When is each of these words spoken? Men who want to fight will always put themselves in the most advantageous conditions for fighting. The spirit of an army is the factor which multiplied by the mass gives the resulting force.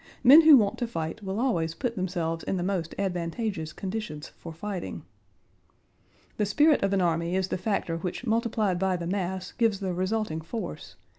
Men 0.23 0.41
who 0.41 0.57
want 0.57 0.79
to 0.79 0.87
fight 0.87 1.21
will 1.21 1.39
always 1.39 1.75
put 1.75 1.95
themselves 1.95 2.43
in 2.45 2.57
the 2.57 2.63
most 2.63 2.95
advantageous 2.97 3.71
conditions 3.71 4.29
for 4.29 4.51
fighting. 4.51 5.03
The 6.37 6.45
spirit 6.47 6.81
of 6.81 6.91
an 6.91 7.01
army 7.03 7.35
is 7.35 7.49
the 7.49 7.57
factor 7.59 7.97
which 7.97 8.25
multiplied 8.25 8.79
by 8.79 8.95
the 8.97 9.05
mass 9.05 9.51
gives 9.51 9.79
the 9.79 9.93
resulting 9.93 10.41
force. 10.41 10.95